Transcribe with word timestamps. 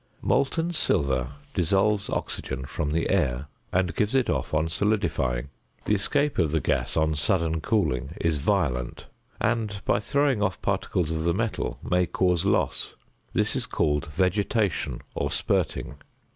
Molten 0.23 0.73
silver 0.73 1.33
dissolves 1.53 2.09
oxygen 2.09 2.65
from 2.65 2.89
the 2.89 3.11
air 3.11 3.45
and 3.71 3.93
gives 3.93 4.15
it 4.15 4.31
off 4.31 4.51
on 4.51 4.67
solidifying; 4.67 5.49
the 5.85 5.93
escape 5.93 6.39
of 6.39 6.51
the 6.51 6.59
gas 6.59 6.97
on 6.97 7.13
sudden 7.13 7.61
cooling 7.61 8.15
is 8.19 8.39
violent 8.39 9.05
and, 9.39 9.79
by 9.85 9.99
throwing 9.99 10.41
off 10.41 10.59
particles 10.63 11.11
of 11.11 11.23
the 11.23 11.35
metal, 11.35 11.77
may 11.83 12.07
cause 12.07 12.45
loss. 12.45 12.95
This 13.33 13.55
is 13.55 13.67
called 13.67 14.07
"vegetation" 14.07 15.01
or 15.13 15.29
"spirting." 15.29 15.97